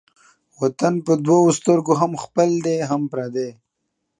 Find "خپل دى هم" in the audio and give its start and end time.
2.23-3.01